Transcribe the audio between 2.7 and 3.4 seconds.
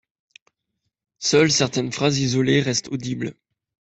audibles.